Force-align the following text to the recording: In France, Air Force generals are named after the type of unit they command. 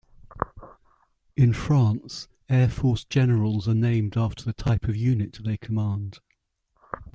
In 1.37 1.53
France, 1.53 2.27
Air 2.49 2.69
Force 2.69 3.03
generals 3.05 3.67
are 3.67 3.75
named 3.75 4.17
after 4.17 4.43
the 4.43 4.51
type 4.53 4.85
of 4.85 4.95
unit 4.95 5.37
they 5.43 5.57
command. 5.57 6.17